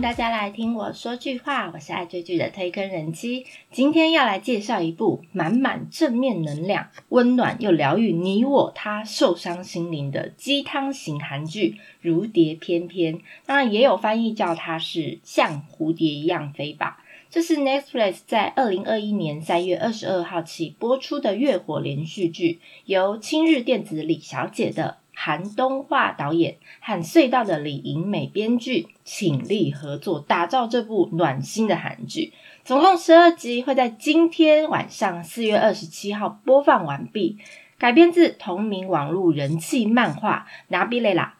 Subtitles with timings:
[0.00, 3.44] 大家来听我说句话，我是爱追剧的推坑人妻。
[3.70, 13.16] 今天要来介绍一部满满正面能量、温暖又疗愈你我他受伤心灵的鸡汤型韩剧《如蝶翩翩》，
[13.46, 17.04] 那也有翻译叫它是像蝴蝶一样飞吧。
[17.28, 24.99] 这是 Netflix 在二零二一年三月二十二号起播出的月火连续剧，由青日电子李小姐的。
[25.22, 32.32] 韩东化导演和隧道的李银美编剧倾力合作，打造这部暖心的韩剧。
[32.64, 37.36] 总共十二集，会在今天晚上四月二十七号播放完毕。
[37.76, 41.34] 改编自同名网络人气漫画《拿比雷拉》。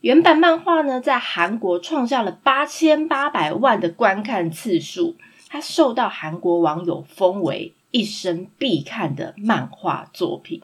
[0.00, 5.14] 原版漫画呢，在韩国创下了八千八百万的观看次数，
[5.48, 10.60] 它受到韩国网友封为一生必看的漫画作品。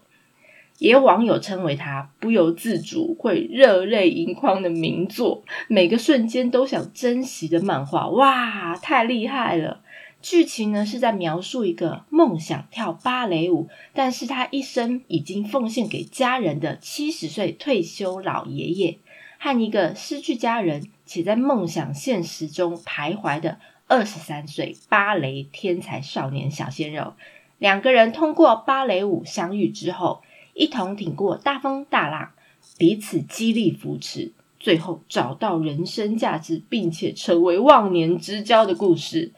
[0.81, 9.83] 也有网友称为他不由自主会热泪盈眶的名作，每个瞬间都想珍惜的漫画，哇，太厉害了！
[10.23, 18.99] 剧情呢是在描述一个梦想跳芭蕾舞，但是他一生已经奉献给家人的七十岁退休老爷爷，
[19.39, 27.13] 和一个失去家人且在梦想现实中徘徊的二十三岁芭蕾天才少年小鲜肉，
[27.59, 30.23] 两个人通过芭蕾舞相遇之后。
[30.55, 32.33] 一同挺过大风大浪，
[32.77, 39.33] 彼此激励扶持，最后找到人生价值，并且成为忘年之交的故事，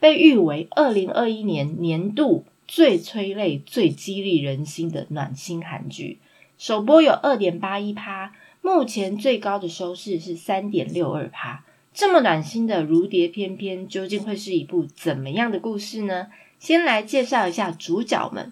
[0.00, 6.18] 被誉为二零二一年年度最催泪、最激励人心的暖心韩剧。
[6.56, 11.64] 首播有二点八一趴，目前最高的收视是三点六二趴。
[11.92, 16.28] 这么暖心的《如蝶翩翩》，究竟会是一部怎么样的故事呢？
[16.58, 18.50] 先来介绍一下主角们。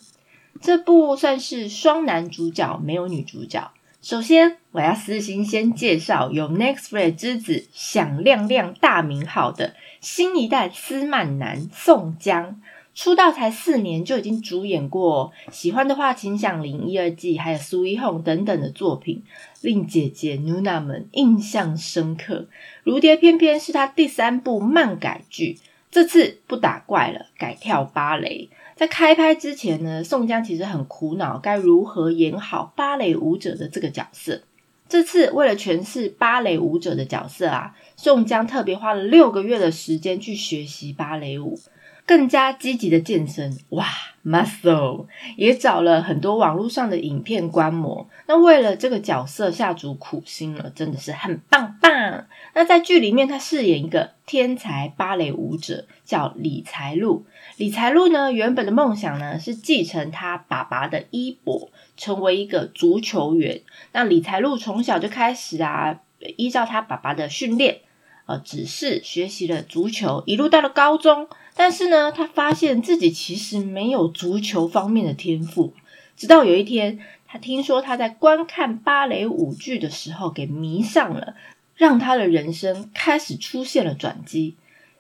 [0.63, 3.73] 这部算是双男主角，没有女主角。
[4.01, 12.61] 首先，我要私心先介绍有 Nextflix 之子响亮亮大名号的新一代斯曼男宋江，
[12.95, 19.25] 出道才四年就已经主演过《喜欢的话请响铃》一二季，还有《苏一红》等等的作品，
[19.61, 22.35] 令姐姐 Nuna 们印象深刻。
[22.85, 25.59] 《如蝶翩翩》是他第三部漫改剧，
[25.93, 28.49] 这次不打怪了，改跳芭蕾。
[28.75, 34.41] 在开拍之前呢，宋江其实很苦恼，该如何演好芭蕾舞者的这个角色。
[34.89, 41.59] 这次为了诠释芭蕾舞者的角色啊，宋江特别花了六个月的时间去学习芭蕾舞。
[42.07, 43.87] 更加积极的健身，哇
[44.25, 48.09] ，muscle 也找了很多网络上的影片观摩。
[48.27, 52.27] 那为了这个角色下足苦心了，真的是很棒棒。
[52.55, 57.25] 那在剧里面，他饰演一个天才芭蕾舞者，叫李才露。
[57.57, 63.63] 李才露呢，原本的梦想呢是继承他爸爸的衣钵，成为一个足球员。
[63.93, 66.01] 那李才露从小就开始啊，
[66.37, 67.81] 依照他爸爸的训练。
[68.25, 75.75] 呃，只是学习了足球，一路到了高中，但是呢，他发现自己其实没有足球方面的天赋。
[76.17, 81.35] 直到有一天，他听说他在观看芭蕾舞剧的时候给迷上了，
[81.75, 84.57] 让他的人生开始出现了转机。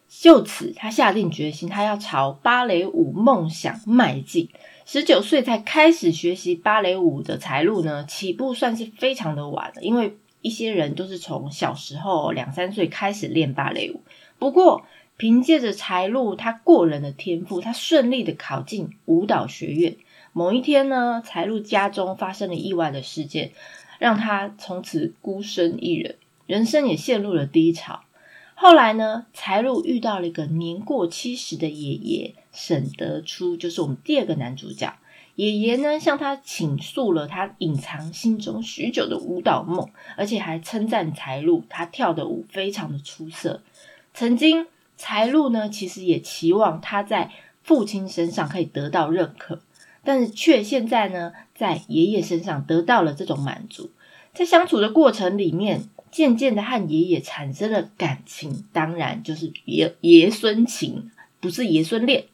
[0.08, 4.48] 就此，他下定决心，他要朝芭蕾舞梦想迈进。
[4.84, 10.16] 十九岁才开始学习芭蕾舞的才路呢，起步算是非常的晚了，因为。
[10.44, 14.02] 一些人都是从小时候两三岁开始练芭蕾舞，
[14.40, 14.84] 不过
[15.16, 19.96] 凭借着才露他过人的天赋，他顺利的考进舞蹈学院。
[20.32, 23.52] 某一天呢，才露家中发生了意外的事件，
[23.98, 28.02] 让他从此孤身一人，人生也陷入了低潮。
[28.54, 34.94] 后来呢，才露遇到了一个年过七十的爷爷沈德初，就是我们第二个男主角。
[35.34, 43.62] 爷爷呢，向他倾诉了他隐藏心中许久的舞蹈梦，而且还称赞才露他跳的舞非常的出色。
[44.14, 44.66] 曾经
[45.04, 47.32] 财路呢，其实也期望他在
[47.64, 49.60] 父亲身上可以得到认可，
[50.04, 53.90] 但是却现在呢，在爷爷身上得到了这种满足。
[54.32, 61.10] 在相处的过程里面，渐渐的和爷爷产生了感情，当然就是爷爷孙情，
[61.40, 62.26] 不是爷孙恋。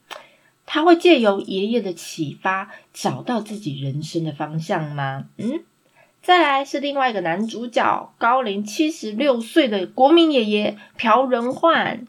[0.67, 5.25] 他会借由爷爷的启发，找到自己人生的方向吗？
[5.39, 5.65] 嗯，
[6.21, 12.07] 再来是另外一个男主角，高龄七十六岁的国民爷爷朴仁焕。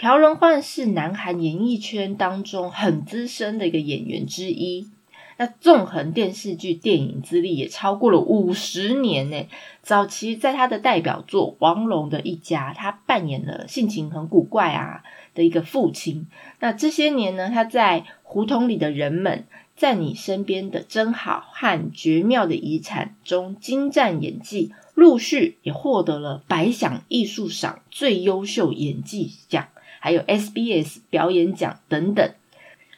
[0.00, 4.88] 朴仁焕是南韩演艺圈当中很资深的一个演员之一。
[5.36, 9.46] 那纵横电视剧、电影资历也超过了五十年呢。
[9.82, 15.02] 早期在他的代表作《王龙的一家》，他扮演了性情很古怪啊
[15.34, 16.26] 的一个父亲。
[16.60, 19.44] 那这些年呢，他在胡同里的人们，
[19.76, 29.68] 在你身边的真好和绝妙的遗产中精湛演技，陆续也获得了百想艺术赏最优秀演技奖，
[30.00, 32.34] 还有 SBS 表演奖等等，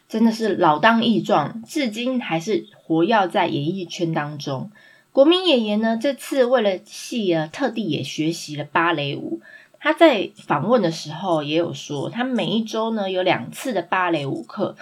[0.08, 4.70] 真的是老当益壮，至今还是活跃在演艺圈当中。
[5.12, 9.42] 国民演员呢，这次为了戏啊，特地也学习了芭蕾舞。
[9.78, 14.74] 他在访问的时候也有说，他每一周呢有两次的芭蕾舞课。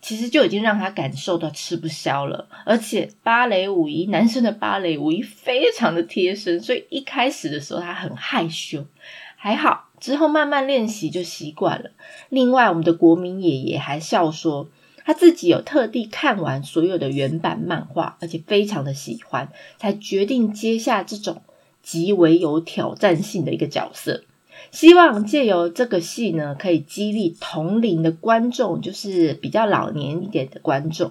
[0.00, 8.86] 其实就已经让他感受到吃不消了，而且芭蕾舞衣男生的芭蕾舞衣非常的贴身，所以一开始的时候他很害羞，
[9.34, 11.90] 还好之后慢慢练习就习惯了。
[12.28, 14.68] 另外，我们的国民爷爷还笑说，
[15.04, 21.42] 他自己有特地看完所有的原版漫画，而且非常的喜欢，才决定接下这种
[21.82, 24.22] 极为有挑战性的一个角色。
[24.70, 31.10] 希望借由这个戏呢，可以激励同龄的观众，就是比较老年一点的观众。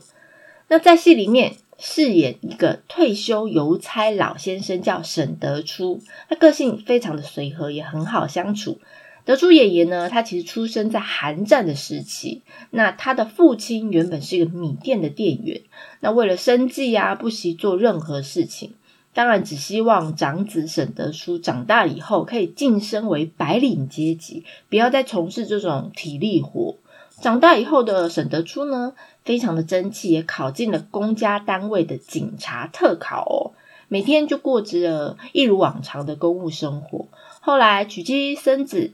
[0.68, 8.80] 那在戏里面饰演一个退休邮差老先生，叫沈德初，他个性非常的随和，也很好相处。
[9.26, 12.42] 德初爷爷呢，他其实出生在韩战的时期，
[12.72, 15.62] 那他的父亲原本是一个米店的店员，
[16.00, 18.74] 那为了生计啊，不惜做任何事情。
[19.14, 26.76] 当然，只希望长子沈德初长大以后可以晋升为白领阶级，不要再从事这种体力活。
[27.22, 28.94] 长大以后的沈德初呢，
[29.26, 33.58] 非常的争气，也考进了公家单位的警察特考哦。
[33.88, 37.08] 每天就过着一如往常的公务生活。
[37.40, 38.92] 后来娶妻生子，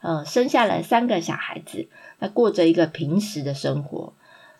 [0.00, 1.88] 呃，生下了三个小孩子，
[2.20, 4.12] 那过着一个平时的生活。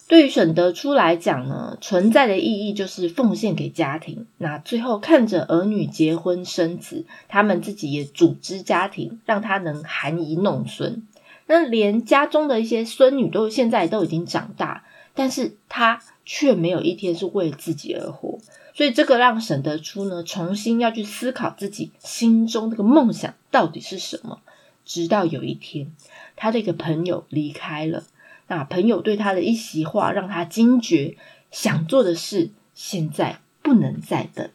[0.09, 4.27] 对于沈德初来讲呢，存在的意义就是奉献给家庭。
[4.39, 11.07] 那最后看着儿女结婚生子，他们自己也组织家庭，让他能含饴弄孙。
[11.47, 14.85] 那连家中的一些孙女都现在都已经长大，
[15.15, 18.39] 但是他却没有一天是为自己而活。
[18.75, 24.41] 所以这个让沈德初呢，重新要去思考自己心中这个梦想到底是什么。
[24.85, 25.91] 直到有一天，
[26.37, 28.05] 他的一个朋友离开了。
[28.49, 31.17] 那朋友对他的一席话，让他惊觉
[31.51, 34.49] 想做的事现在不能再等，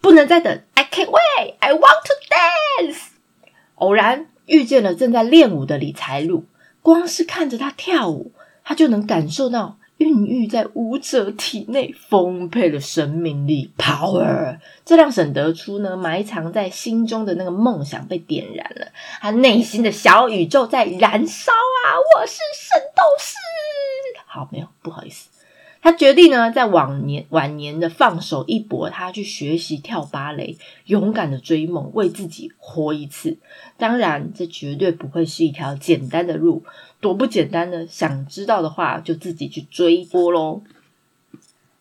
[0.00, 0.62] 不能再等。
[0.74, 3.08] I can't wait, I want to dance。
[3.74, 6.44] 偶然遇见了正在练舞的李才禄，
[6.82, 8.32] 光是看着他跳舞，
[8.64, 9.78] 他就能感受到。
[9.98, 18.88] 孕育在舞者体内丰沛的生命力 （power），这让沈德初呢埋藏在心中的那个梦想被点燃了，
[19.22, 21.96] 他内心的小宇宙在燃烧啊！
[22.14, 23.36] 我是圣斗士。
[24.26, 25.30] 好，没有，不好意思。
[25.86, 33.38] 他决定呢，在晚年晚年的放手一搏，他去学习跳芭蕾，勇敢的追梦，为自己活一次。
[33.76, 36.64] 当然，这绝对不会是一条简单的路，
[36.98, 37.86] 多不简单呢？
[37.86, 40.62] 想知道的话，就自己去追一波喽。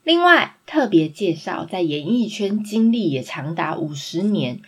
[0.03, 4.59] 另外，特别介绍，在演艺圈经历也长达五十年。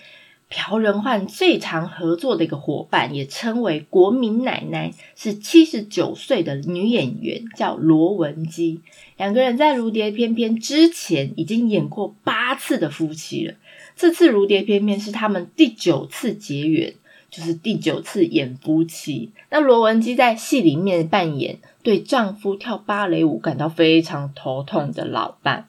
[0.49, 8.79] 朴仁焕最常合作的一个伙伴，也称为国民奶奶，是七十九岁的女演员，叫罗文姬。
[9.17, 13.55] 两个人在《如蝶翩翩》之前已经演过八次的夫妻了。
[13.97, 16.93] 这次《如蝶翩翩》是他们第九次结缘，
[17.29, 19.31] 就是第九次演夫妻。
[19.49, 25.67] 那罗文姬在戏里面扮演对丈夫跳芭蕾舞感到非常头痛的老伴，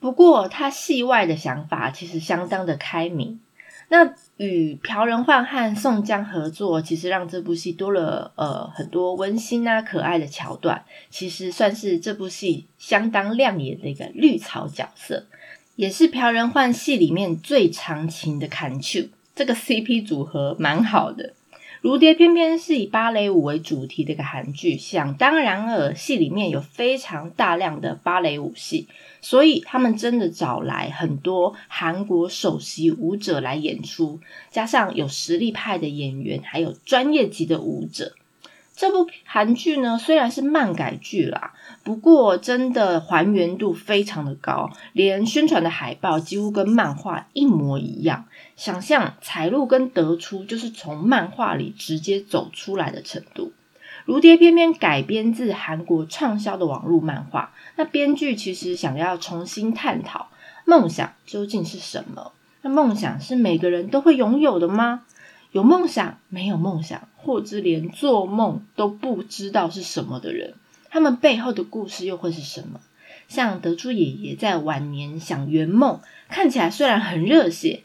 [0.00, 3.40] 不过她戏外的想法其实相当的开明。
[3.94, 15.26] 那与朴仁焕和宋江合作，其实让这部戏多了呃很多温馨啊可爱的桥段，其实算是这部戏相当亮眼的一个绿草角色，
[15.76, 21.32] 也是朴仁焕戏里面最长情的砍球，这个 CP 组合蛮好的。
[21.84, 28.88] 如蝶翩翩是以芭蕾舞为主题的一个韩剧，想当然尔，戏里面有非常大量的芭蕾舞戏，
[29.20, 34.18] 所以他们真的找来很多韩国首席舞者来演出，
[34.50, 38.14] 加上有实力派的演员，还有专业级的舞者。
[38.76, 41.52] 这部韩剧呢，虽然是漫改剧啦，
[41.84, 48.24] 不过真的还原度非常的高，连宣传的海报几乎跟漫画一模一样。
[48.56, 53.52] 想象彩路跟德出就是从漫画里直接走出来的程度。
[54.04, 60.28] 如蝶翩翩改编自韩国畅销的网络漫画，那编剧其实想要重新探讨
[60.64, 62.32] 梦想究竟是什么？
[62.62, 65.02] 那梦想是每个人都会拥有的吗？
[65.54, 70.54] 有梦想没有梦想，或者连做梦都不知道是什么的人，
[70.90, 72.80] 他们背后的故事又会是什么？
[73.28, 77.84] 像德珠爷爷在晚年想圆梦，看起来虽然很热血，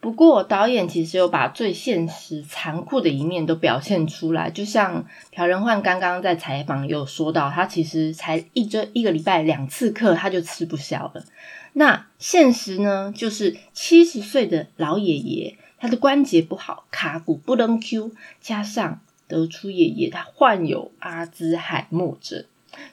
[0.00, 11.24] 不过导演其实有把最现实、残酷的一面都表现出来，就像朴仁焕刚刚在采访有说到，他其实才一周一个礼拜两次课，他就吃不消了。
[11.72, 22.44] 那现实呢，就是七十岁的老爷爷，他的关节不好，卡骨不能 Q，加上得出爷爷他患有阿兹海默症，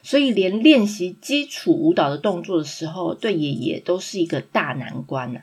[0.02, 5.40] 所以连练习基础舞蹈的动作的时候，对爷爷都是一个大难关呐。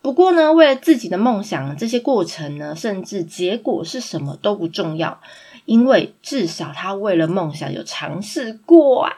[0.00, 5.20] 不过呢，为了自己的梦想，这些过程呢，甚至结果是什么都不重要，
[5.64, 9.12] 因为至少他为了梦想有尝试过啊，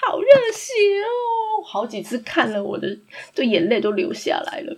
[0.00, 1.62] 好热血哦！
[1.66, 2.96] 好几次看了，我的
[3.34, 4.74] 这眼泪都流下来了。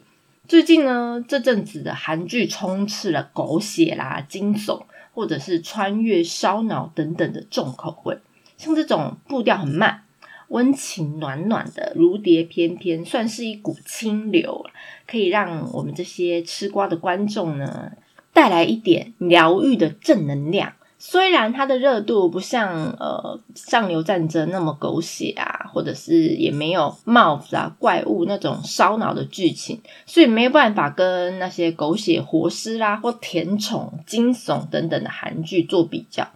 [0.49, 8.17] 最近呢，这阵子的韩剧充斥了狗血啦、惊悚，或者是穿越、烧脑等等的重口味，
[8.57, 10.03] 像这种步调很慢。
[10.49, 14.65] 温情暖暖的如蝶翩翩，算是一股清流，
[15.05, 17.91] 可以让我们这些吃瓜的观众呢
[18.33, 20.75] 带来一点疗愈的正能量。
[21.09, 36.27] 虽然它的热度不像呃上流战争那么狗血啊，或者是也没有帽子啊怪物那种烧脑的剧情，所以没有办法跟那些狗血活尸啦或甜宠惊悚等等的韩剧做比较。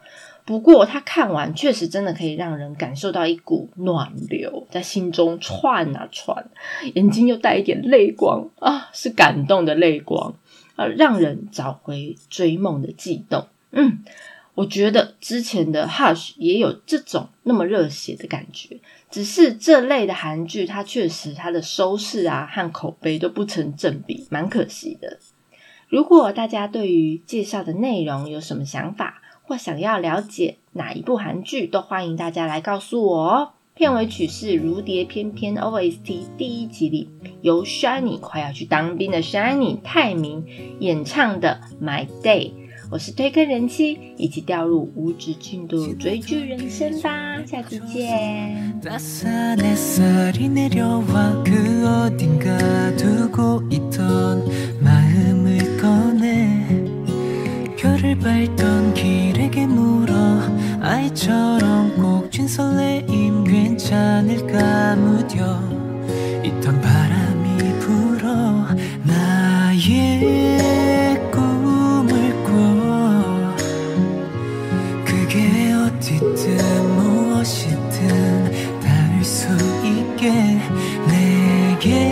[0.45, 6.49] 不过，他看完确实真的可以让人感受到一股暖流在心中窜啊窜，
[6.95, 10.35] 眼睛又带一点泪光啊，是感动的泪光
[10.77, 13.49] 啊，让人找回追梦的悸动。
[13.73, 14.03] 嗯，
[14.61, 18.79] 我觉得之前的 Hush 也有这种那么热血的感觉，
[19.11, 25.19] 只是这类的韩剧，它确实它的收视啊和口碑都不成正比，蛮可惜的。
[25.89, 33.53] 如果大家对于介绍的内容有什么想法，或想要了解哪一部韩剧，都欢迎大家来告诉我哦。
[33.73, 37.09] 片尾曲是《如蝶翩翩》OST 第一集里
[37.41, 40.45] 由 Shiny 快要去当兵的 Shiny 泰明
[40.81, 42.53] 演唱的《My Day》。
[42.91, 47.11] 我是推坑人妻，一起掉入无止境的追剧人生吧。
[47.47, 48.81] 下次见。
[81.81, 82.10] again.